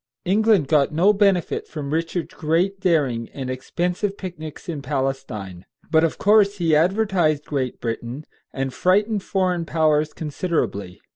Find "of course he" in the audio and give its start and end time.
6.03-6.75